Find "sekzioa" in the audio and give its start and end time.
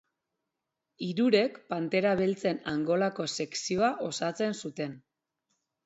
3.39-3.95